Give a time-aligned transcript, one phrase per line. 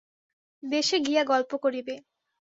[0.63, 1.95] দেশে গিয়া গল্প করিবে।